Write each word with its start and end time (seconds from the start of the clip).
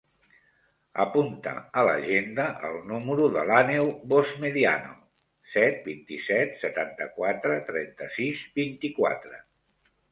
Apunta 1.03 1.51
a 1.81 1.83
l'agenda 1.87 2.45
el 2.71 2.79
número 2.93 3.27
de 3.37 3.43
l'Àneu 3.51 3.91
Vozmediano: 4.15 4.97
set, 5.53 5.79
vint-i-set, 5.93 6.59
setanta-quatre, 6.67 7.63
trenta-sis, 7.71 8.45
vint-i-quatre. 8.63 9.45